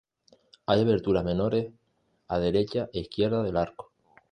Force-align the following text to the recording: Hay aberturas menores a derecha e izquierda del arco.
Hay 0.65 0.81
aberturas 0.81 1.23
menores 1.23 1.71
a 2.33 2.35
derecha 2.47 2.81
e 2.91 2.97
izquierda 3.05 3.39
del 3.43 3.55
arco. 3.65 3.85